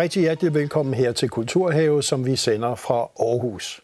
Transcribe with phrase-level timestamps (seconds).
[0.00, 3.80] rigtig hjertelig velkommen her til Kulturhave, som vi sender fra Aarhus.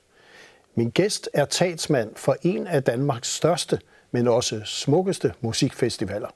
[0.74, 3.80] Min gæst er talsmand for en af Danmarks største,
[4.11, 6.29] men også smukkeste musikfestivaler.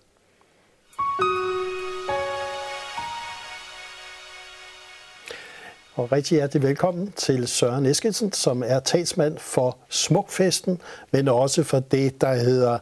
[5.94, 11.80] Og rigtig hjertelig velkommen til Søren Eskelsen, som er talsmand for Smukfesten, men også for
[11.80, 12.78] det, der hedder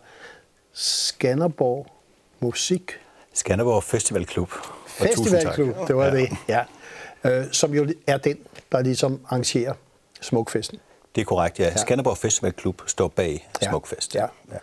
[0.72, 1.86] Skanderborg
[2.40, 2.92] Musik.
[3.32, 4.52] Skanderborg Festivalklub.
[4.86, 6.14] Festivalklub, det var ja.
[6.16, 6.64] det, ja.
[7.24, 8.38] Øh, som jo er den,
[8.72, 9.72] der ligesom arrangerer
[10.20, 10.78] Smukfesten.
[11.14, 11.64] Det er korrekt, ja.
[11.64, 11.76] ja.
[11.76, 13.68] Skanderborg Festivalklub står bag ja.
[13.68, 14.14] Smukfest.
[14.14, 14.26] Ja.
[14.52, 14.56] ja.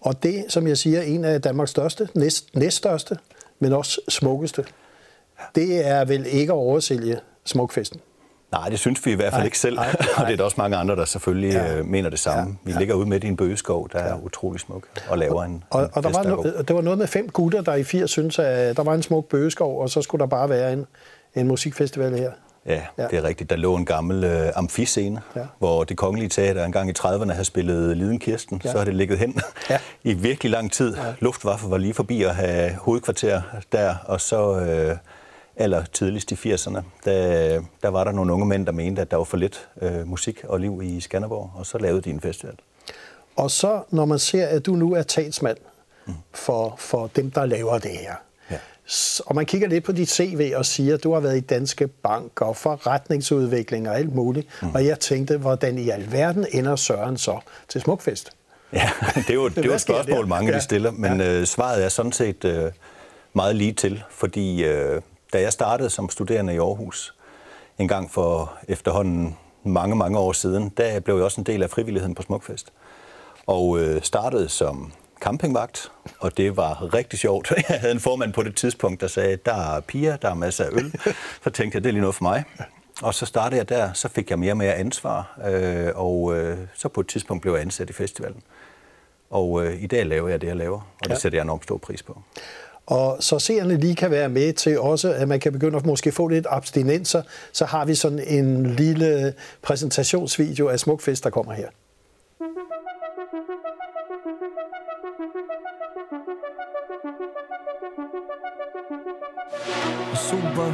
[0.00, 3.18] Og det, som jeg siger, en af Danmarks største, næst, næststørste,
[3.58, 4.64] men også smukkeste,
[5.54, 8.00] det er vel ikke at oversælge Smukfesten.
[8.52, 9.76] Nej, det synes vi i hvert fald nej, ikke selv.
[9.76, 10.08] Nej, nej.
[10.18, 11.76] og det er der også mange andre, der selvfølgelig ja.
[11.76, 12.50] Øh, mener det samme.
[12.50, 12.78] Ja, vi ja.
[12.78, 14.08] ligger ude midt i en bøgeskov, der ja.
[14.08, 16.98] er utrolig smuk, og laver en, og, en og der var, no, der var noget
[16.98, 20.02] med fem gutter, der i 80 synes, at der var en smuk bøgeskov, og så
[20.02, 20.86] skulle der bare være en,
[21.34, 22.30] en musikfestival her.
[22.66, 23.50] Ja, ja, det er rigtigt.
[23.50, 25.40] Der lå en gammel øh, amfiscene, ja.
[25.58, 28.60] hvor det kongelige teater engang i 30'erne havde spillet Liden Kirsten.
[28.64, 28.72] Ja.
[28.72, 29.78] Så har det ligget hen ja.
[30.02, 30.96] i virkelig lang tid.
[30.96, 31.14] Ja.
[31.20, 34.60] Luftwaffe var lige forbi at have hovedkvarter der, og så...
[34.60, 34.96] Øh,
[35.56, 39.16] aller tidligst i 80'erne, der, der var der nogle unge mænd, der mente, at der
[39.16, 42.54] var for lidt øh, musik og liv i Skanderborg, og så lavede de en festival.
[43.36, 45.56] Og så, når man ser, at du nu er talsmand
[46.06, 46.14] mm.
[46.32, 48.14] for, for dem, der laver det her.
[49.26, 51.88] Og man kigger lidt på dit CV og siger, at du har været i Danske
[51.88, 54.74] Bank og forretningsudvikling og alt muligt, mm.
[54.74, 58.30] og jeg tænkte, hvordan i alverden ender Søren så til Smukfest?
[58.72, 60.56] Ja, det er jo, det er jo et spørgsmål, mange ja.
[60.56, 61.40] de stiller, men ja.
[61.40, 62.72] øh, svaret er sådan set øh,
[63.32, 65.02] meget lige til, fordi øh,
[65.32, 67.14] da jeg startede som studerende i Aarhus,
[67.78, 71.70] en gang for efterhånden mange, mange år siden, der blev jeg også en del af
[71.70, 72.72] frivilligheden på Smukfest.
[73.46, 77.52] Og øh, startede som campingvagt, og det var rigtig sjovt.
[77.68, 80.64] Jeg havde en formand på det tidspunkt, der sagde, der er piger, der er masser
[80.64, 80.94] af øl.
[81.44, 82.44] Så tænkte jeg, det er lige noget for mig.
[83.02, 86.58] Og så startede jeg der, så fik jeg mere og mere ansvar, øh, og øh,
[86.74, 88.42] så på et tidspunkt blev jeg ansat i festivalen.
[89.30, 91.18] Og øh, i dag laver jeg det, jeg laver, og det ja.
[91.18, 92.22] sætter jeg enormt stor pris på.
[92.86, 96.12] Og så seerne lige kan være med til også, at man kan begynde at måske
[96.12, 101.68] få lidt abstinenser, så har vi sådan en lille præsentationsvideo af Smukfest, der kommer her.
[110.14, 110.70] Super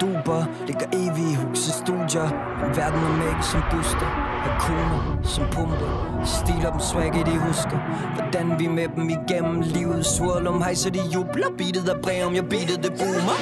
[0.00, 2.28] duper, ligger evige huse studier.
[2.76, 4.06] Verden er mæk som buster
[4.42, 6.22] Har koner som pumper.
[6.24, 7.78] Stiler dem swagget de husker.
[8.14, 11.50] Hvordan vi med dem igennem livet Swirl hejser de jubler.
[11.58, 13.36] Beatet er bræ om jeg beatet det boomer.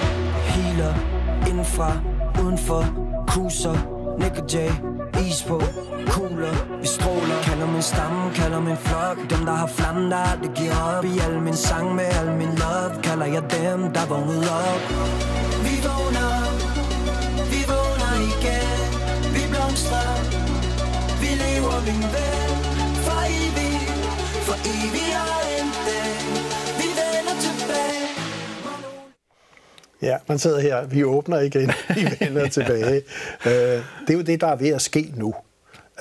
[0.52, 0.94] Healer
[1.48, 1.90] indenfra
[2.42, 2.84] Udenfor
[3.28, 3.76] Cruiser
[4.18, 4.70] Nick og Jay
[5.28, 5.60] is på.
[6.12, 10.50] Kugler, vi stråler Kalder min stamme, kalder min flok Dem der har flammen, der aldrig
[10.58, 14.50] giver op I al min sang med al min love Kalder jeg dem, der vågnede
[14.72, 14.82] op
[15.66, 16.34] Vi vågner,
[17.52, 18.82] vi vågner igen
[19.34, 20.14] Vi blomstrer,
[21.22, 22.52] vi lever min ven
[23.06, 23.90] For evigt,
[24.46, 26.14] for evigt og en dag
[26.80, 28.10] Vi vender tilbage
[30.02, 30.86] Ja, man sidder her.
[30.86, 31.70] Vi åbner igen.
[31.96, 33.02] Vi vender tilbage.
[33.46, 35.34] Øh, det er jo det, der er ved at ske nu.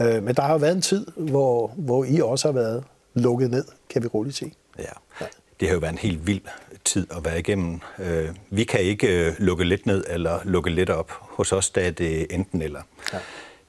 [0.02, 2.84] Øh, men der har jo været en tid, hvor, hvor I også har været
[3.14, 4.54] lukket ned, kan vi roligt sige.
[4.80, 4.84] Ja.
[5.22, 5.26] ja.
[5.60, 6.42] Det har jo været en helt vild
[6.86, 7.80] tid at være igennem.
[8.00, 11.12] Øh, vi kan ikke lukke lidt ned eller lukke lidt op.
[11.12, 12.82] Hos os der er det enten eller.
[13.14, 13.18] Ja.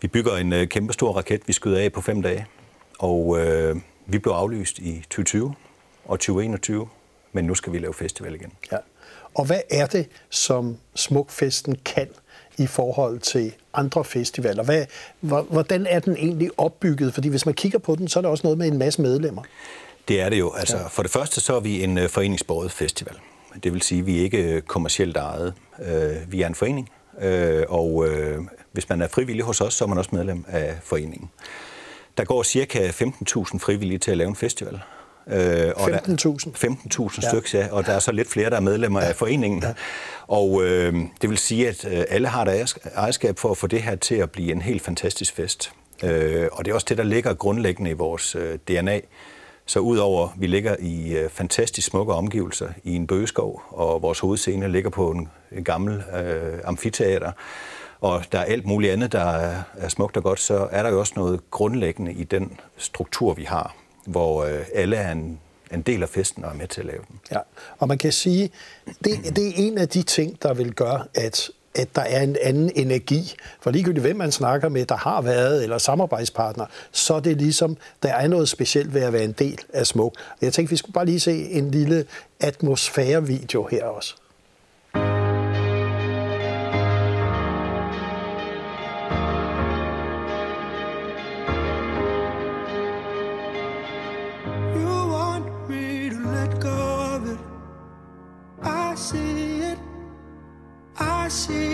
[0.00, 2.46] Vi bygger en kæmpe stor raket, vi skyder af på fem dage.
[2.98, 3.76] Og øh,
[4.06, 5.54] vi blev aflyst i 2020
[6.04, 6.88] og 2021,
[7.32, 8.52] men nu skal vi lave festival igen.
[8.72, 8.76] Ja.
[9.34, 12.08] Og hvad er det, som Smukfesten kan
[12.58, 14.62] i forhold til andre festivaler?
[14.62, 14.84] Hvad,
[15.50, 17.14] hvordan er den egentlig opbygget?
[17.14, 19.42] Fordi hvis man kigger på den, så er der også noget med en masse medlemmer.
[20.08, 20.52] Det er det jo.
[20.52, 23.14] Altså, for det første så er vi en uh, foreningsbordet festival.
[23.64, 25.54] Det vil sige, at vi er ikke øh, kommercielt ejet.
[25.78, 26.90] Uh, vi er en forening,
[27.68, 28.08] og
[28.72, 31.30] hvis man er frivillig hos os, så er man også medlem af foreningen.
[32.16, 34.80] Der går cirka 15.000 frivillige til at lave en festival.
[35.26, 35.76] Øh, 15.000?
[35.76, 37.28] 15.000 ja.
[37.28, 39.08] stykker, ja, og der er så lidt flere, der er medlemmer ja.
[39.08, 39.62] af foreningen.
[39.62, 39.72] Ja.
[40.26, 43.82] Og øh, det vil sige, at øh, alle har et ejerskab for at få det
[43.82, 45.72] her til at blive en helt fantastisk fest.
[46.02, 49.00] Øh, og det er også det, der ligger grundlæggende i vores øh, DNA.
[49.66, 54.18] Så udover, at vi ligger i øh, fantastisk smukke omgivelser i en bøgeskov, og vores
[54.18, 57.32] hovedscene ligger på en, en gammel øh, amfiteater,
[58.00, 60.90] og der er alt muligt andet, der er, er smukt og godt, så er der
[60.90, 63.74] jo også noget grundlæggende i den struktur, vi har
[64.06, 65.40] hvor øh, alle er en,
[65.72, 67.20] en del af festen og er med til at lave den.
[67.32, 67.38] Ja,
[67.78, 68.50] og man kan sige,
[68.86, 72.36] det, det er en af de ting, der vil gøre, at at der er en
[72.42, 73.34] anden energi.
[73.60, 77.76] For ligegyldigt hvem man snakker med, der har været, eller samarbejdspartner, så er det ligesom,
[78.02, 80.14] der er noget specielt ved at være en del af Smuk.
[80.40, 82.06] Jeg tænkte, vi skulle bare lige se en lille
[82.40, 84.14] atmosfærevideo her også.
[101.34, 101.73] See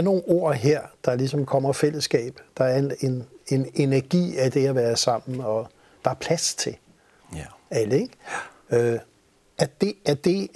[0.00, 2.40] er nogle ord her, der ligesom kommer fællesskab.
[2.58, 5.68] Der er en, en, en energi af det at være sammen, og
[6.04, 6.76] der er plads til
[7.36, 7.44] Ja.
[7.70, 8.00] alle.
[8.00, 8.14] Ikke?
[8.70, 8.98] Øh,
[9.58, 10.48] er, det, er, det,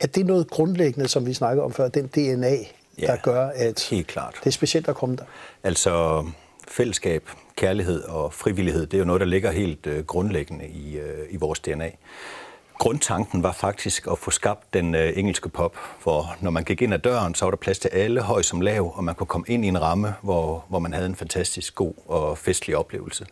[0.00, 2.56] er det noget grundlæggende, som vi snakker om før, den DNA,
[2.98, 4.34] Ja, der gør, at helt klart.
[4.40, 5.24] det er specielt at komme der?
[5.62, 6.24] Altså
[6.68, 11.26] fællesskab, kærlighed og frivillighed, det er jo noget, der ligger helt øh, grundlæggende i, øh,
[11.30, 11.90] i vores DNA.
[12.78, 16.94] Grundtanken var faktisk at få skabt den øh, engelske pop, hvor når man gik ind
[16.94, 19.44] ad døren, så var der plads til alle, høj som lav, og man kunne komme
[19.48, 23.26] ind i en ramme, hvor, hvor man havde en fantastisk god og festlig oplevelse.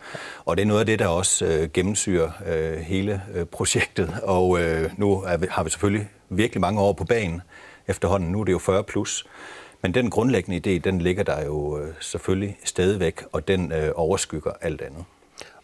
[0.45, 4.15] Og det er noget af det, der også øh, gennemsyrer øh, hele øh, projektet.
[4.23, 7.43] Og øh, nu er vi, har vi selvfølgelig virkelig mange år på banen
[7.89, 8.33] efterhånden.
[8.33, 9.27] Nu er det jo 40 plus.
[9.83, 14.53] Men den grundlæggende idé, den ligger der jo øh, selvfølgelig stadigvæk, og den øh, overskygger
[14.61, 15.05] alt andet.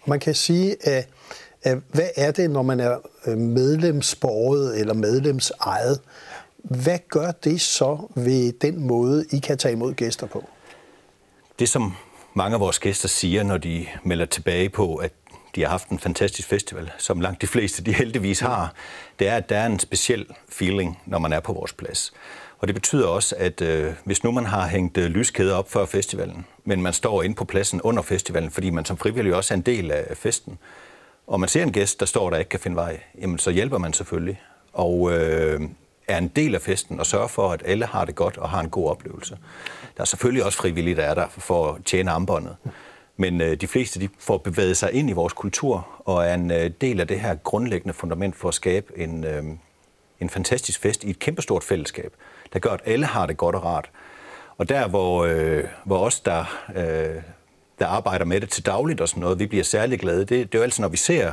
[0.02, 1.08] Og man kan sige, at, at
[1.64, 6.00] hvad er det, når man er øh, medlemsborget eller medlemsejet?
[6.62, 10.49] Hvad gør det så ved den måde, I kan tage imod gæster på?
[11.59, 11.94] Det, som
[12.35, 15.12] mange af vores gæster siger, når de melder tilbage på, at
[15.55, 18.75] de har haft en fantastisk festival, som langt de fleste de heldigvis har,
[19.19, 22.12] det er, at der er en speciel feeling, når man er på vores plads.
[22.58, 25.87] Og det betyder også, at øh, hvis nu man har hængt øh, lyskæder op før
[25.87, 29.56] festivalen, men man står inde på pladsen under festivalen, fordi man som frivillig også er
[29.56, 30.58] en del af festen,
[31.26, 33.78] og man ser en gæst, der står der ikke kan finde vej, jamen så hjælper
[33.78, 34.40] man selvfølgelig.
[34.72, 35.60] Og øh,
[36.08, 38.60] er en del af festen og sørger for, at alle har det godt og har
[38.60, 39.38] en god oplevelse.
[39.96, 42.56] Der er selvfølgelig også frivillige, der er der for at tjene armbåndet.
[43.16, 46.50] Men øh, de fleste de får bevæget sig ind i vores kultur og er en
[46.50, 49.44] øh, del af det her grundlæggende fundament for at skabe en, øh,
[50.20, 52.14] en fantastisk fest i et kæmpestort fællesskab,
[52.52, 53.90] der gør, at alle har det godt og rart.
[54.58, 56.44] Og der, hvor, øh, hvor os, der,
[56.76, 57.22] øh,
[57.82, 60.55] der arbejder med det til dagligt og sådan noget, vi bliver særlig glade, det, det
[60.55, 61.32] er jo altid, når vi ser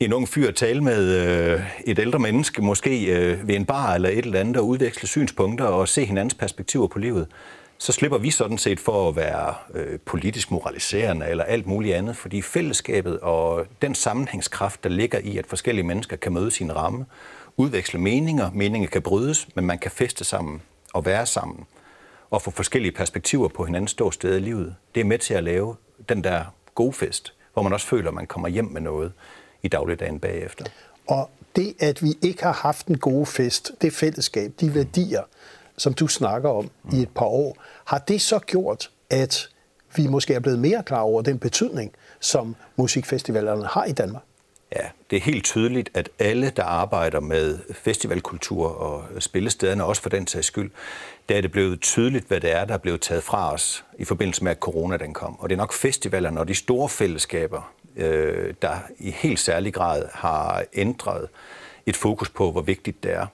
[0.00, 4.08] en ung fyr tale med øh, et ældre menneske, måske øh, ved en bar eller
[4.08, 7.26] et eller andet, og udveksle synspunkter og se hinandens perspektiver på livet,
[7.78, 12.16] så slipper vi sådan set for at være øh, politisk moraliserende eller alt muligt andet,
[12.16, 17.04] fordi fællesskabet og den sammenhængskraft, der ligger i, at forskellige mennesker kan møde sin ramme,
[17.56, 21.66] udveksle meninger, meninger kan brydes, men man kan feste sammen og være sammen
[22.32, 24.74] og få forskellige perspektiver på hinandens ståsted i livet.
[24.94, 25.76] Det er med til at lave
[26.08, 29.12] den der gode fest, hvor man også føler, at man kommer hjem med noget
[29.62, 30.64] i dagligdagen bagefter.
[31.08, 35.22] Og det, at vi ikke har haft en god fest, det fællesskab, de værdier,
[35.76, 36.98] som du snakker om mm.
[36.98, 39.48] i et par år, har det så gjort, at
[39.96, 44.22] vi måske er blevet mere klar over den betydning, som musikfestivalerne har i Danmark?
[44.76, 50.08] Ja, det er helt tydeligt, at alle, der arbejder med festivalkultur og spillestederne, også for
[50.08, 50.70] den sags skyld,
[51.28, 54.04] der er det blevet tydeligt, hvad det er, der er blevet taget fra os i
[54.04, 55.40] forbindelse med, at corona den kom.
[55.40, 60.08] Og det er nok festivalerne og de store fællesskaber, øh, der i helt særlig grad
[60.12, 61.28] har ændret
[61.86, 63.26] et fokus på, hvor vigtigt det er.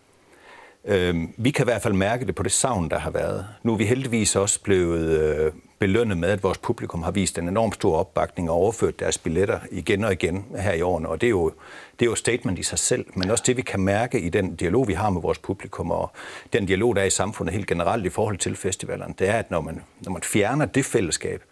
[0.84, 3.46] Øh, vi kan i hvert fald mærke det på det savn, der har været.
[3.62, 7.48] Nu er vi heldigvis også blevet øh, belønnet med, at vores publikum har vist en
[7.48, 11.08] enorm stor opbakning og overført deres billetter igen og igen her i årene.
[11.08, 11.52] Og det er jo,
[11.98, 14.56] det er jo statement i sig selv, men også det, vi kan mærke i den
[14.56, 16.10] dialog, vi har med vores publikum, og
[16.52, 19.50] den dialog, der er i samfundet helt generelt i forhold til festivalerne, det er, at
[19.50, 21.42] når man, når man fjerner det fællesskab,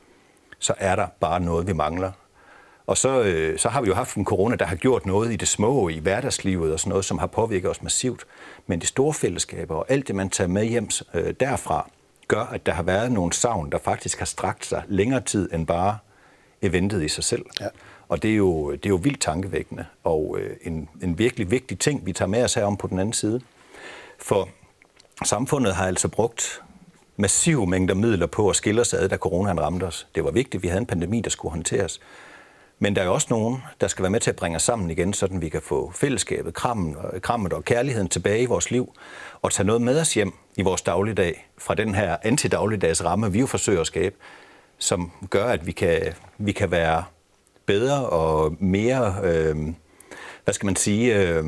[0.59, 2.13] så er der bare noget, vi mangler.
[2.87, 5.37] Og så, øh, så har vi jo haft en corona, der har gjort noget i
[5.37, 8.27] det små, i hverdagslivet og sådan noget, som har påvirket os massivt.
[8.67, 11.91] Men de store fællesskaber og alt det, man tager med hjem øh, derfra,
[12.29, 15.67] gør, at der har været nogle savn, der faktisk har strakt sig længere tid end
[15.67, 15.99] bare
[16.63, 17.47] eventet i sig selv.
[17.61, 17.67] Ja.
[18.09, 21.79] Og det er, jo, det er jo vildt tankevækkende, og øh, en, en virkelig vigtig
[21.79, 23.41] ting, vi tager med os herom på den anden side.
[24.19, 24.49] For
[25.25, 26.63] samfundet har altså brugt
[27.17, 30.07] massive mængder midler på at skille os ad, da coronaen ramte os.
[30.15, 32.01] Det var vigtigt, vi havde en pandemi, der skulle håndteres.
[32.79, 35.13] Men der er også nogen, der skal være med til at bringe os sammen igen,
[35.13, 38.93] så vi kan få fællesskabet, krammen, krammet og kærligheden tilbage i vores liv,
[39.43, 43.41] og tage noget med os hjem i vores dagligdag, fra den her antidagligdags ramme, vi
[43.41, 44.17] jo forsøger at skabe,
[44.79, 46.03] som gør, at vi kan,
[46.39, 47.05] vi kan være
[47.67, 49.57] bedre og mere, øh,
[50.45, 51.45] hvad skal man sige, øh,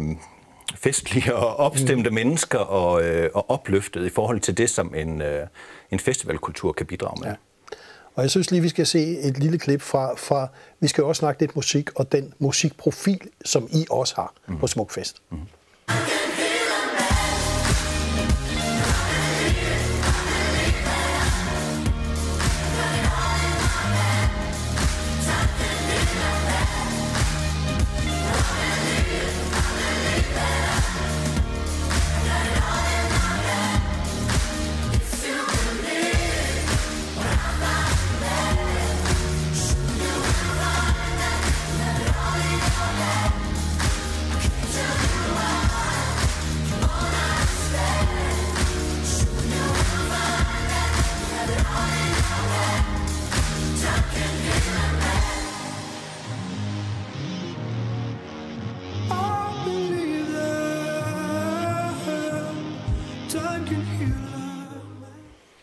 [0.75, 2.15] festlige og opstemte mm.
[2.15, 5.47] mennesker og, øh, og opløftet i forhold til det, som en, øh,
[5.91, 7.29] en festivalkultur kan bidrage med.
[7.29, 7.35] Ja.
[8.19, 10.49] Og jeg synes lige, vi skal se et lille klip fra, fra
[10.81, 14.59] vi skal jo også snakke lidt musik, og den musikprofil, som I også har mm.
[14.59, 15.23] på Smukfest.
[15.31, 15.39] Mm.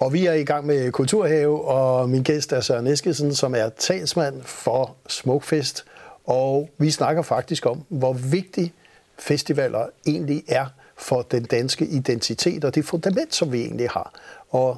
[0.05, 3.69] Og vi er i gang med Kulturhave, og min gæst er Søren Eskesen, som er
[3.69, 5.85] talsmand for Smukfest.
[6.25, 8.73] Og vi snakker faktisk om, hvor vigtig
[9.19, 10.65] festivaler egentlig er
[10.97, 14.13] for den danske identitet og det fundament, som vi egentlig har.
[14.49, 14.77] Og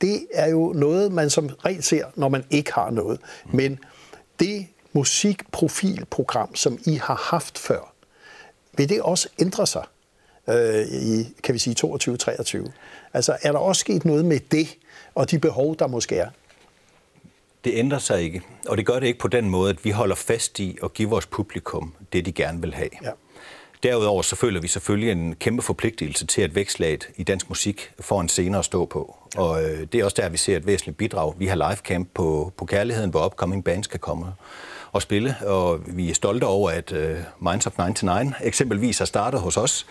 [0.00, 3.20] det er jo noget, man som regel ser, når man ikke har noget.
[3.52, 3.78] Men
[4.40, 7.92] det musikprofilprogram, som I har haft før,
[8.76, 9.84] vil det også ændre sig
[10.48, 12.70] øh, i, kan vi sige, 22-23?
[13.16, 14.68] Altså, er der også sket noget med det,
[15.14, 16.28] og de behov, der måske er?
[17.64, 20.14] Det ændrer sig ikke, og det gør det ikke på den måde, at vi holder
[20.14, 22.88] fast i at give vores publikum det, de gerne vil have.
[23.02, 23.10] Ja.
[23.82, 28.20] Derudover så føler vi selvfølgelig en kæmpe forpligtelse til, at vækslaget i dansk musik får
[28.20, 29.16] en scene at stå på.
[29.34, 29.40] Ja.
[29.40, 31.34] Og øh, det er også der, vi ser et væsentligt bidrag.
[31.38, 34.26] Vi har livecamp på, på Kærligheden, hvor upcoming bands kan komme
[34.96, 39.40] og spille, og vi er stolte over, at øh, Minds of 99 eksempelvis har startet
[39.40, 39.86] hos os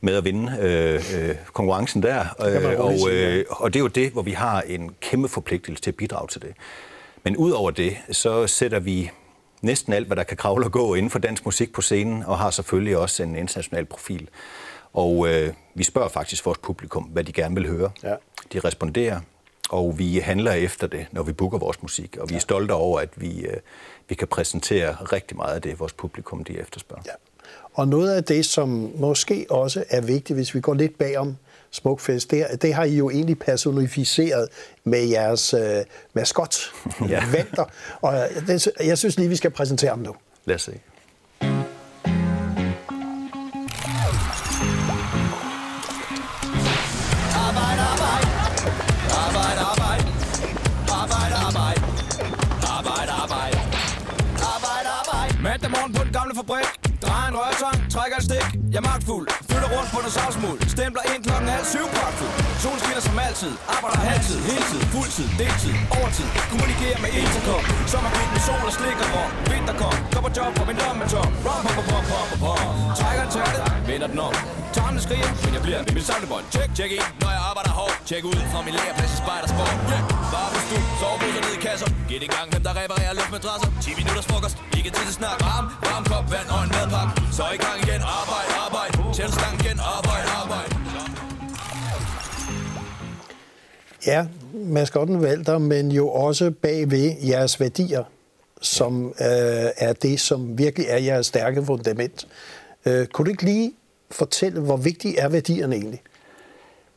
[0.00, 2.20] med at vinde øh, øh, konkurrencen der.
[2.46, 5.90] Øh, og, øh, og det er jo det, hvor vi har en kæmpe forpligtelse til
[5.90, 6.52] at bidrage til det.
[7.24, 9.10] Men udover det, så sætter vi
[9.62, 12.38] næsten alt, hvad der kan kravle og gå inden for dansk musik på scenen, og
[12.38, 14.28] har selvfølgelig også en international profil.
[14.92, 17.90] Og øh, vi spørger faktisk vores publikum, hvad de gerne vil høre.
[18.02, 18.14] Ja.
[18.52, 19.20] De responderer,
[19.68, 22.16] og vi handler efter det, når vi booker vores musik.
[22.20, 23.56] Og vi er stolte over, at vi, øh,
[24.08, 27.02] vi kan præsentere rigtig meget af det, vores publikum de efterspørger.
[27.06, 27.12] Ja.
[27.74, 31.36] Og noget af det, som måske også er vigtigt, hvis vi går lidt bagom
[31.70, 34.48] Smukfest, det, det har I jo egentlig personificeret
[34.84, 36.56] med jeres øh, maskot,
[37.08, 37.24] ja.
[37.32, 37.64] Venter.
[38.00, 38.14] Og
[38.46, 40.14] det, jeg synes lige, vi skal præsentere ham nu.
[40.44, 40.72] Lad os se.
[56.48, 56.68] På fabrik.
[57.04, 58.46] Drejer en rørtang, trækker et stik.
[58.72, 62.80] Jeg er magtfuld, flytter rundt på noget savsmuld Stempler ind klokken halv syv pragtfuld Solen
[62.82, 66.28] skinner som altid, arbejder halvtid, heltid, fuldtid, deltid, overtid.
[66.52, 67.62] Kommunikerer med intercom,
[67.92, 71.00] sommerkvik med sol og slik og rom Vinterkom, kom, går på job, og min lomme
[71.04, 71.30] er tom.
[71.46, 72.60] Rom, pom, pom, pom, pom, pom
[72.98, 74.34] Trækker en tærte, vender den om.
[74.76, 76.44] Tarmene skriger, men jeg bliver ved mit samlebånd.
[76.54, 77.42] Check, check ind, når jeg
[78.08, 80.02] Tjek ud fra min læreplads i Spejdersport yeah.
[80.34, 81.88] Bare på stue, soveposer ned i kasser.
[82.08, 83.68] Giv i gang, hvem der reparerer luftmadrasser.
[83.86, 85.36] 10 minutters frokost, ikke tid til snak.
[85.48, 87.12] Varm, varm kop vand og en madpakke.
[87.38, 88.94] Så i gang igen, arbejde, arbejde.
[89.16, 90.70] Tæl stang igen, arbejde, arbejde.
[94.10, 94.20] Ja,
[94.76, 98.04] maskotten valgte, men jo også bagved jeres værdier,
[98.76, 98.92] som
[99.28, 102.18] øh, er det, som virkelig er jeres stærke fundament.
[102.86, 103.68] Øh, kunne du ikke lige
[104.20, 106.02] fortælle, hvor vigtige er værdierne egentlig?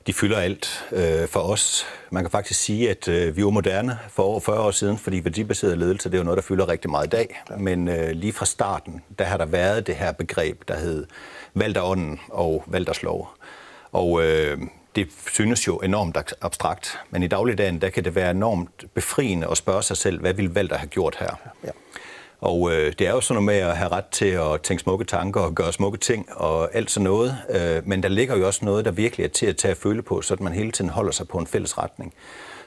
[0.08, 1.86] De fylder alt øh, for os.
[2.12, 5.24] Man kan faktisk sige, at øh, vi var moderne for over 40 år siden, fordi
[5.24, 7.42] værdibaseret ledelse, det er jo noget, der fylder rigtig meget i dag.
[7.58, 11.06] Men øh, lige fra starten, der har der været det her begreb, der hed
[11.54, 13.36] valgt af ånden og valgt af.
[13.92, 14.58] Og øh,
[14.96, 19.58] det synes jo enormt abstrakt, men i dagligdagen, der kan det være enormt befriende at
[19.58, 21.36] spørge sig selv, hvad vil Valter have gjort her?
[21.64, 21.70] Ja.
[22.42, 25.06] Og øh, det er jo sådan noget med at have ret til at tænke smukke
[25.06, 27.38] tanker og gøre smukke ting og alt sådan noget.
[27.50, 30.02] Øh, men der ligger jo også noget, der virkelig er til at tage at føle
[30.02, 32.14] på, så at man hele tiden holder sig på en fælles retning.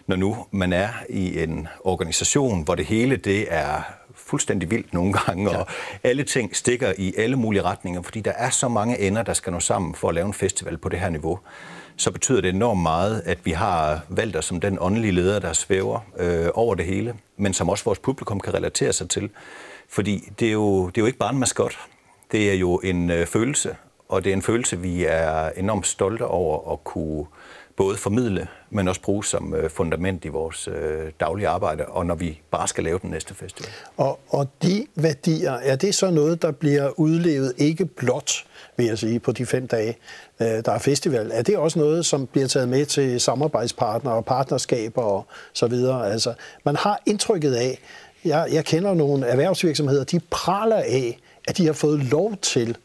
[0.07, 3.83] Når nu man er i en organisation, hvor det hele det er
[4.15, 5.59] fuldstændig vildt nogle gange, ja.
[5.59, 5.67] og
[6.03, 9.53] alle ting stikker i alle mulige retninger, fordi der er så mange ender, der skal
[9.53, 11.39] nå sammen for at lave en festival på det her niveau
[11.97, 15.53] så betyder det enormt meget, at vi har valgt os som den åndelige leder, der
[15.53, 19.31] svæver øh, over det hele, men som også vores publikum kan relatere sig til.
[19.89, 21.79] Fordi det er jo, det er jo ikke bare en maskot.
[22.33, 23.77] Det er jo en øh, følelse,
[24.09, 27.27] og det er en følelse, vi er enormt stolte over at kunne
[27.77, 32.15] både formidle, men også bruge som øh, fundament i vores øh, daglige arbejde, og når
[32.15, 33.71] vi bare skal lave den næste festival.
[33.97, 38.45] Og, og de værdier, er det så noget, der bliver udlevet ikke blot,
[38.77, 39.97] vil jeg sige, på de fem dage,
[40.41, 41.31] øh, der er festival?
[41.35, 46.13] Er det også noget, som bliver taget med til samarbejdspartnere og partnerskaber og så videre?
[46.13, 47.79] Altså, man har indtrykket af,
[48.25, 52.77] jeg, jeg kender nogle erhvervsvirksomheder, de praler af, at de har fået lov til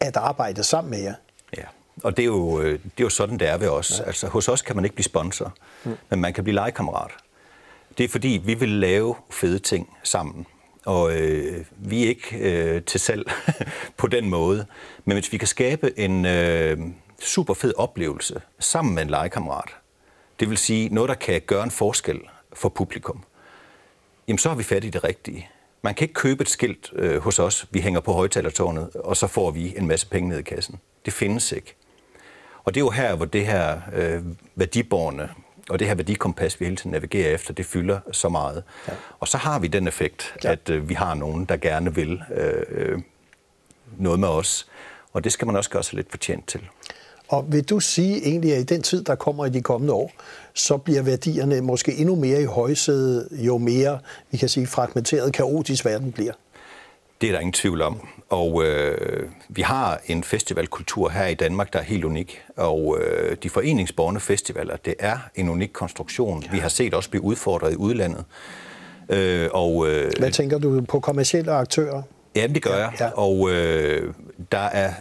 [0.00, 1.14] at arbejde sammen med jer.
[1.56, 1.62] Ja,
[2.02, 4.00] og det er jo, øh, det er jo sådan, det er ved os.
[4.00, 4.04] Ja.
[4.04, 5.54] Altså, hos os kan man ikke blive sponsor,
[5.84, 5.96] mm.
[6.10, 7.10] men man kan blive legekammerat.
[7.98, 10.46] Det er fordi, vi vil lave fede ting sammen.
[10.84, 13.32] Og øh, vi er ikke øh, til salg
[13.96, 14.66] på den måde.
[15.04, 16.78] Men hvis vi kan skabe en øh,
[17.20, 19.70] super fed oplevelse sammen med en legekammerat,
[20.40, 22.20] det vil sige noget, der kan gøre en forskel
[22.52, 23.24] for publikum,
[24.28, 25.48] jamen så har vi fat i det rigtige.
[25.82, 29.26] Man kan ikke købe et skilt øh, hos os, vi hænger på højtalertårnet, og så
[29.26, 30.80] får vi en masse penge ned i kassen.
[31.04, 31.76] Det findes ikke.
[32.70, 34.22] Og det er jo her, hvor det her øh,
[34.54, 35.28] værdiborne
[35.70, 38.62] og det her værdikompas, vi hele tiden navigerer efter, det fylder så meget.
[38.88, 38.92] Ja.
[39.20, 40.52] Og så har vi den effekt, ja.
[40.52, 43.02] at øh, vi har nogen, der gerne vil øh,
[43.98, 44.66] noget med os.
[45.12, 46.60] Og det skal man også gøre sig lidt fortjent til.
[47.28, 50.12] Og vil du sige egentlig, at i den tid, der kommer i de kommende år,
[50.54, 53.98] så bliver værdierne måske endnu mere i højsædet, jo mere,
[54.30, 56.32] vi kan sige, fragmenteret, kaotisk verden bliver?
[57.20, 58.08] Det er der ingen tvivl om.
[58.28, 62.42] Og øh, vi har en festivalkultur her i Danmark, der er helt unik.
[62.56, 66.42] Og øh, de foreningsborgende festivaler, det er en unik konstruktion.
[66.42, 66.50] Ja.
[66.52, 68.24] Vi har set også blive udfordret i udlandet.
[69.08, 72.02] Øh, og, øh, Hvad tænker du på kommersielle aktører?
[72.36, 72.92] Ja, det gør jeg.
[73.00, 73.10] Ja.
[73.10, 74.14] Og øh,
[74.52, 74.92] der er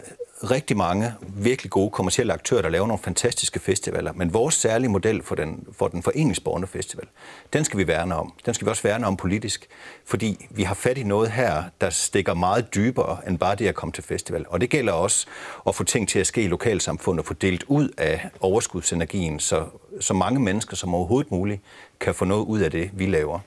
[0.44, 4.14] rigtig mange virkelig gode kommersielle aktører, der laver nogle fantastiske festivaler.
[4.14, 7.06] Men vores særlige model for den, for den foreningsborgende festival,
[7.54, 8.34] den skal vi værne om.
[8.46, 9.68] Den skal vi også værne om politisk,
[10.06, 13.76] fordi vi har fat i noget her, der stikker meget dybere end bare det at
[13.76, 14.46] komme til festival.
[14.50, 15.28] Og det gælder også
[15.68, 19.66] at få ting til at ske i lokalsamfundet og få delt ud af overskudsenergien, så,
[20.00, 21.62] så mange mennesker som overhovedet muligt
[22.00, 23.40] kan få noget ud af det, vi laver.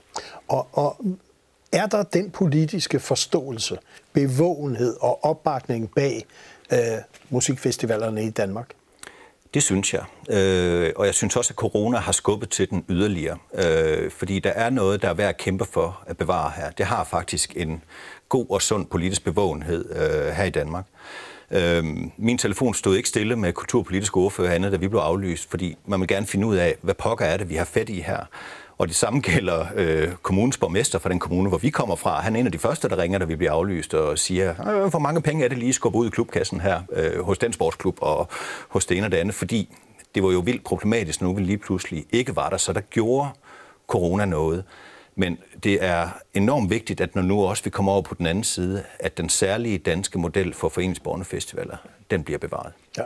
[0.48, 1.04] Og, og
[1.72, 3.78] er der den politiske forståelse,
[4.12, 6.24] bevågenhed og opbakning bag
[6.72, 6.78] øh,
[7.30, 8.66] musikfestivalerne i Danmark?
[9.54, 10.04] Det synes jeg.
[10.30, 13.38] Øh, og jeg synes også, at corona har skubbet til den yderligere.
[13.54, 16.70] Øh, fordi der er noget, der er værd at kæmpe for at bevare her.
[16.70, 17.82] Det har faktisk en
[18.28, 20.84] god og sund politisk bevågenhed øh, her i Danmark.
[21.50, 21.84] Øh,
[22.16, 26.00] min telefon stod ikke stille med kulturpolitiske ordfører andet, da vi blev aflyst, fordi man
[26.00, 28.26] vil gerne finde ud af, hvad pokker er det, vi har fat i her.
[28.78, 32.20] Og det samme gælder øh, kommunens borgmester fra den kommune, hvor vi kommer fra.
[32.20, 34.90] Han er en af de første, der ringer, da vi bliver aflyst og siger, øh,
[34.90, 37.98] hvor mange penge er det lige skubbet ud i klubkassen her øh, hos den sportsklub
[38.00, 38.28] og
[38.68, 39.68] hos det ene og det andet, fordi
[40.14, 43.28] det var jo vildt problematisk, nu vi lige pludselig ikke var der, så der gjorde
[43.86, 44.64] corona noget.
[45.16, 48.44] Men det er enormt vigtigt, at når nu også vi kommer over på den anden
[48.44, 51.76] side, at den særlige danske model for foreningsbornefestivaler,
[52.10, 52.72] den bliver bevaret.
[52.98, 53.02] Ja.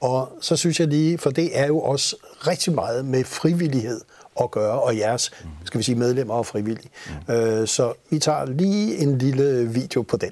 [0.00, 2.16] Og så synes jeg lige, for det er jo også
[2.46, 4.00] rigtig meget med frivillighed
[4.42, 5.32] at gøre, og jeres,
[5.64, 6.90] skal vi sige, medlemmer og frivillige.
[7.28, 7.34] Mm.
[7.34, 10.30] Øh, så vi tager lige en lille video på den.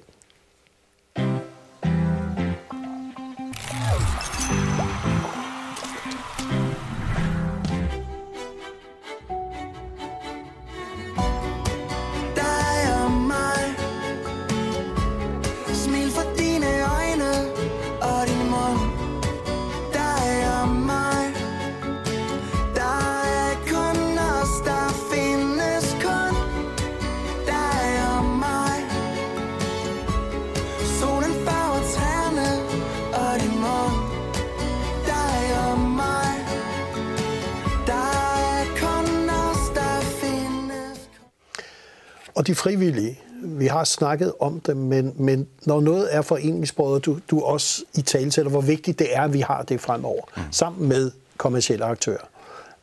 [42.44, 47.18] Og de frivillige, vi har snakket om det, men, men når noget er foreningsbordet, du,
[47.30, 50.42] du også i tale til, hvor vigtigt det er, at vi har det fremover, mm.
[50.50, 52.28] sammen med kommersielle aktører.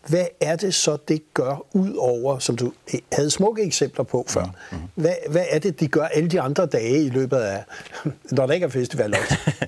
[0.07, 2.73] Hvad er det så, det gør ud over, som du
[3.11, 4.45] havde smukke eksempler på før?
[4.45, 4.77] Mm.
[4.77, 4.83] Mm.
[4.95, 7.63] Hvad, hvad er det, de gør alle de andre dage i løbet af,
[8.31, 9.37] når der ikke er festival også?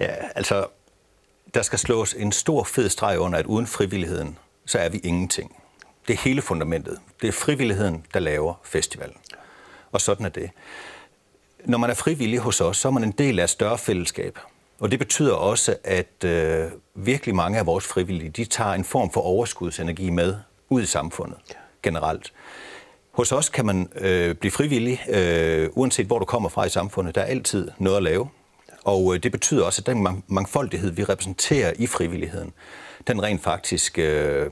[0.00, 0.06] Ja.
[0.06, 0.66] ja, altså,
[1.54, 5.56] der skal slås en stor fed streg under, at uden frivilligheden, så er vi ingenting.
[6.08, 6.98] Det er hele fundamentet.
[7.22, 9.16] Det er frivilligheden, der laver festivalen.
[9.92, 10.50] Og sådan er det.
[11.64, 14.38] Når man er frivillig hos os, så er man en del af et større fællesskab.
[14.80, 19.10] Og det betyder også, at øh, virkelig mange af vores frivillige, de tager en form
[19.10, 20.36] for overskudsenergi med
[20.68, 21.38] ud i samfundet
[21.82, 22.32] generelt.
[23.12, 27.14] Hos os kan man øh, blive frivillig, øh, uanset hvor du kommer fra i samfundet.
[27.14, 28.28] Der er altid noget at lave.
[28.84, 32.52] Og øh, det betyder også, at den mangfoldighed, vi repræsenterer i frivilligheden,
[33.06, 34.50] den rent faktisk øh,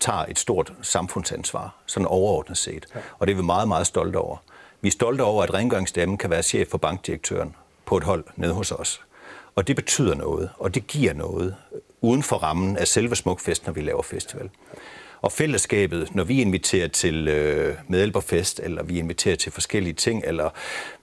[0.00, 2.86] tager et stort samfundsansvar, sådan overordnet set.
[2.94, 3.00] Ja.
[3.18, 4.36] Og det er vi meget, meget stolte over.
[4.80, 8.52] Vi er stolte over, at rengøringsdamen kan være chef for bankdirektøren på et hold nede
[8.52, 9.00] hos os.
[9.54, 11.56] Og det betyder noget, og det giver noget
[12.00, 14.50] uden for rammen af selve Smukfest, når vi laver festival.
[15.20, 20.50] Og fællesskabet, når vi inviterer til øh, medhjælperfest, eller vi inviterer til forskellige ting, eller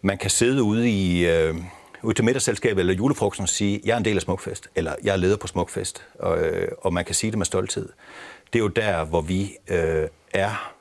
[0.02, 1.28] man kan sidde ude i...
[1.28, 1.56] Øh,
[2.04, 5.14] ud til middagsselskabet eller julefrokosten og sige, jeg er en del af Smukfest, eller jeg
[5.14, 7.90] er leder på Smukfest, og, øh, og man kan sige det med stolthed.
[8.54, 10.74] Det er jo der, hvor vi øh, er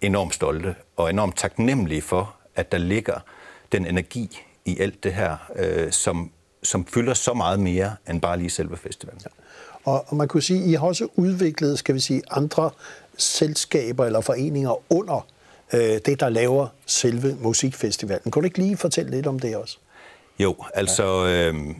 [0.00, 3.20] enormt stolte og enormt taknemmelige for, at der ligger
[3.72, 6.30] den energi i alt det her, øh, som,
[6.62, 9.20] som fylder så meget mere end bare lige selve festivalen.
[9.24, 9.30] Ja.
[9.84, 12.70] Og, og man kunne sige, at I har også udviklet, skal vi sige, andre
[13.18, 15.26] selskaber eller foreninger under
[15.72, 18.30] øh, det, der laver selve musikfestivalen.
[18.32, 19.78] Kan du ikke lige fortælle lidt om det også?
[20.38, 21.74] Jo, altså øh,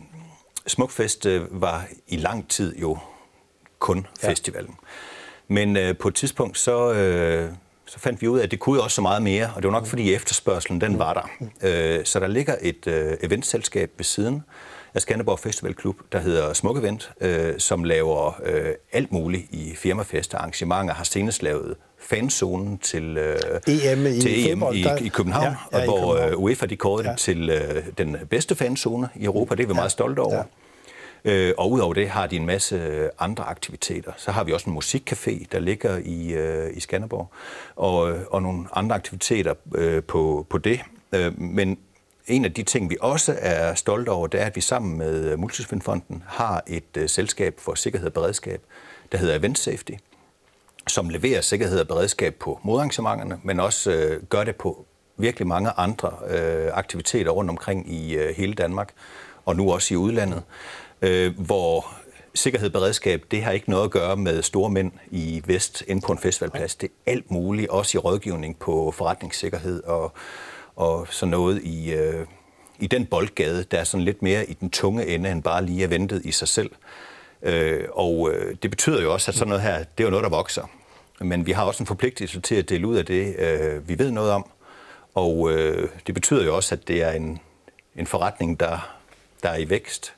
[0.67, 2.97] Smukfest øh, var i lang tid jo
[3.79, 4.29] kun ja.
[4.29, 4.75] festivalen.
[5.47, 7.51] Men øh, på et tidspunkt så, øh,
[7.85, 9.71] så fandt vi ud af, at det kunne også så meget mere, og det var
[9.71, 11.47] nok fordi efterspørgselen den var der.
[11.99, 14.43] Øh, så der ligger et øh, eventselskab ved siden
[14.93, 20.37] af Skanderborg Festivalklub, der hedder Smuk Event, øh, som laver øh, alt muligt i firmafester,
[20.37, 21.75] arrangementer, har senest lavet
[22.09, 23.37] fanzonen til, øh,
[23.67, 26.35] EM i, til EM i, i København, ja, ja, hvor København.
[26.35, 27.15] UEFA de kårede ja.
[27.15, 29.55] til øh, den bedste fanzone i Europa.
[29.55, 29.75] Det er vi ja.
[29.75, 30.35] meget stolte over.
[30.35, 30.43] Ja.
[31.25, 34.11] Øh, og udover det har de en masse andre aktiviteter.
[34.17, 37.31] Så har vi også en musikcafé, der ligger i, øh, i Skanderborg,
[37.75, 40.79] og, og nogle andre aktiviteter øh, på, på det.
[41.13, 41.77] Øh, men
[42.27, 45.37] en af de ting, vi også er stolte over, det er, at vi sammen med
[45.37, 48.61] Multisvindfonden har et uh, selskab for sikkerhed og beredskab,
[49.11, 49.91] der hedder Event Safety,
[50.87, 54.85] som leverer sikkerhed og beredskab på modarrangementerne, men også uh, gør det på
[55.17, 58.93] virkelig mange andre uh, aktiviteter rundt omkring i uh, hele Danmark,
[59.45, 60.43] og nu også i udlandet,
[61.01, 61.95] uh, hvor
[62.35, 66.01] sikkerhed og beredskab, det har ikke noget at gøre med store mænd i vest inde
[66.01, 66.75] på en festivalplads.
[66.75, 70.13] Det er alt muligt, også i rådgivning på forretningssikkerhed og
[70.75, 72.25] og sådan noget i, øh,
[72.79, 75.83] i den boldgade, der er sådan lidt mere i den tunge ende, end bare lige
[75.83, 76.71] er ventet i sig selv.
[77.41, 80.23] Øh, og øh, det betyder jo også, at sådan noget her, det er jo noget,
[80.23, 80.69] der vokser.
[81.19, 84.11] Men vi har også en forpligtelse til at dele ud af det, øh, vi ved
[84.11, 84.49] noget om.
[85.15, 87.39] Og øh, det betyder jo også, at det er en,
[87.95, 88.97] en forretning, der,
[89.43, 90.13] der er i vækst.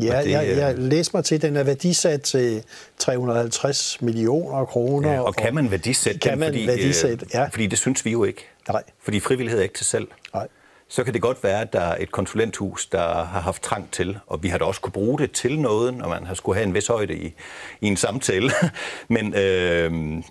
[0.00, 2.64] Ja, det, jeg, jeg læste mig til, at den er værdisat til
[2.98, 5.12] 350 millioner kroner.
[5.12, 6.38] Ja, og kan man værdisætte kan den?
[6.38, 7.44] Man fordi, værdisætte, ja.
[7.44, 8.46] fordi det synes vi jo ikke.
[8.68, 8.82] Nej.
[9.02, 10.08] Fordi frivillighed er ikke til selv.
[10.34, 10.48] Nej.
[10.92, 14.18] Så kan det godt være, at der er et konsulenthus, der har haft trang til,
[14.26, 16.66] og vi har da også kunne bruge det til noget, når man har skulle have
[16.66, 17.34] en vis højde i,
[17.80, 18.50] i en samtale.
[19.08, 20.22] Men øh,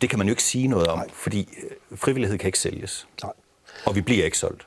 [0.00, 1.08] det kan man jo ikke sige noget om, Nej.
[1.12, 1.48] fordi
[1.90, 3.06] øh, frivillighed kan ikke sælges.
[3.22, 3.32] Nej.
[3.84, 4.66] Og vi bliver ikke solgt.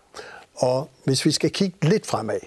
[0.56, 2.40] Og hvis vi skal kigge lidt fremad,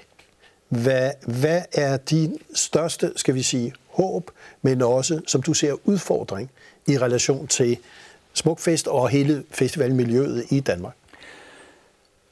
[0.69, 4.31] hvad, hvad er din største, skal vi sige, håb,
[4.63, 6.51] men også, som du ser, udfordring
[6.87, 7.79] i relation til
[8.35, 10.95] Smukfest og hele festivalmiljøet i Danmark?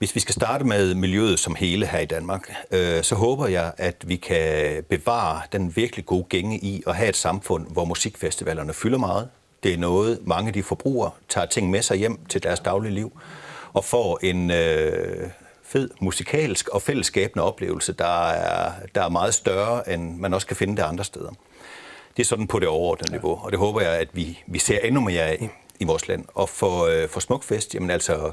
[0.02, 3.72] Hvis vi skal starte med miljøet som hele her i Danmark, øh, så håber jeg,
[3.76, 8.72] at vi kan bevare den virkelig gode gænge i at have et samfund, hvor musikfestivalerne
[8.72, 9.28] fylder meget.
[9.62, 12.94] Det er noget, mange af de forbrugere tager ting med sig hjem til deres daglige
[12.94, 13.20] liv
[13.72, 15.30] og får en øh,
[15.64, 20.56] fed musikalsk og fællesskabende oplevelse, der er, der er meget større, end man også kan
[20.56, 21.30] finde det andre steder.
[22.16, 24.78] Det er sådan på det overordnede niveau, og det håber jeg, at vi, vi ser
[24.78, 25.50] endnu mere af
[25.82, 26.24] i vores land.
[26.34, 28.32] Og for, øh, for Smukfest, jamen altså,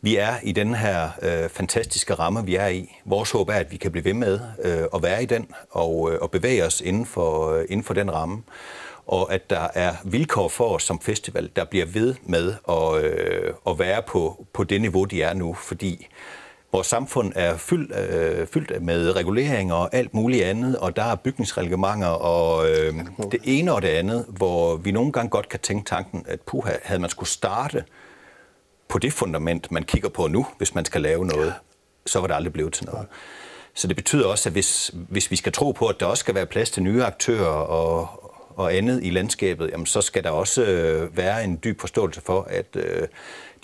[0.00, 2.92] vi er i den her øh, fantastiske ramme, vi er i.
[3.04, 6.12] Vores håb er, at vi kan blive ved med øh, at være i den og,
[6.12, 8.42] øh, og bevæge os inden for, øh, inden for den ramme.
[9.06, 13.54] Og at der er vilkår for os som festival, der bliver ved med at, øh,
[13.66, 15.54] at være på, på det niveau, de er nu.
[15.54, 16.06] Fordi
[16.76, 21.14] Vores samfund er fyldt, øh, fyldt med reguleringer og alt muligt andet, og der er
[21.14, 22.94] bygningsreglementer og øh,
[23.32, 26.72] det ene og det andet, hvor vi nogle gange godt kan tænke tanken, at puha,
[26.82, 27.84] havde man skulle starte
[28.88, 31.54] på det fundament, man kigger på nu, hvis man skal lave noget,
[32.06, 33.06] så var det aldrig blevet til noget.
[33.74, 36.34] Så det betyder også, at hvis, hvis vi skal tro på, at der også skal
[36.34, 38.08] være plads til nye aktører og,
[38.56, 42.46] og andet i landskabet, jamen så skal der også øh, være en dyb forståelse for,
[42.50, 43.08] at øh,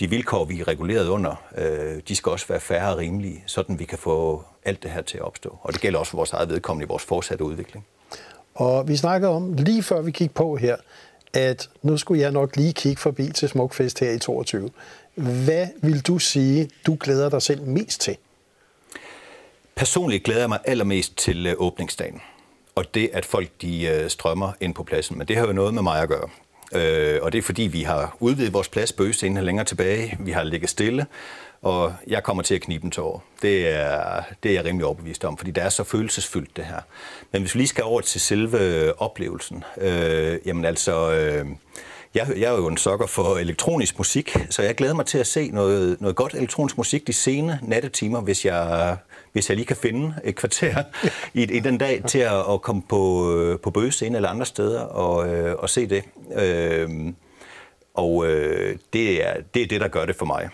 [0.01, 3.79] de vilkår, vi er reguleret under, øh, de skal også være færre og rimelige, sådan
[3.79, 5.59] vi kan få alt det her til at opstå.
[5.63, 7.87] Og det gælder også for vores eget vedkommende i vores fortsatte udvikling.
[8.55, 10.77] Og vi snakkede om, lige før vi gik på her,
[11.33, 14.71] at nu skulle jeg nok lige kigge forbi til Smukfest her i 22.
[15.15, 18.17] Hvad vil du sige, du glæder dig selv mest til?
[19.75, 22.21] Personligt glæder jeg mig allermest til øh, åbningsdagen.
[22.75, 25.19] Og det, at folk de øh, strømmer ind på pladsen.
[25.19, 26.29] Men det har jo noget med mig at gøre.
[26.75, 30.17] Øh, og det er fordi, vi har udvidet vores plads på Østscenen længere tilbage.
[30.21, 31.07] Vi har ligget stille,
[31.63, 33.25] og jeg kommer til at knibe en tår.
[33.43, 36.81] Det er, det er jeg rimelig overbevist om, fordi det er så følelsesfyldt, det her.
[37.33, 41.13] Men hvis vi lige skal over til selve oplevelsen, øh, jamen altså...
[41.13, 41.47] Øh,
[42.15, 45.27] Jeg, jeg er jo en sokker for elektronisk musik, så jeg glæder mig til at
[45.27, 48.97] se noget, noget godt elektronisk musik de sene nattetimer, hvis jeg,
[49.33, 50.83] hvis jeg lige kan finde et kvarter
[51.35, 55.35] i, i den dag til at, at komme på, på bøgescene eller andre steder og,
[55.35, 56.05] øh, og se det.
[56.35, 56.89] Øh,
[57.95, 60.49] og øh, det, er, det er det, der gør det for mig.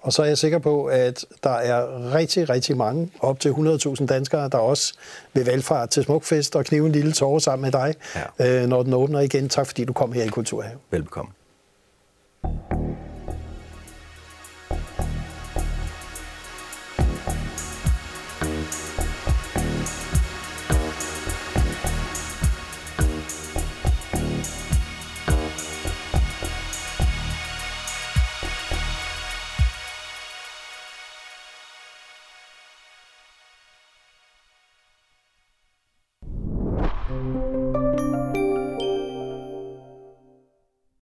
[0.00, 4.06] Og så er jeg sikker på, at der er rigtig, rigtig mange, op til 100.000
[4.06, 4.94] danskere, der også
[5.32, 7.94] vil valgfart til Smukfest og knive en lille tårer sammen med dig,
[8.38, 8.62] ja.
[8.62, 9.48] øh, når den åbner igen.
[9.48, 10.78] Tak fordi du kom her i Kulturhave.
[10.90, 11.32] Velbekomme.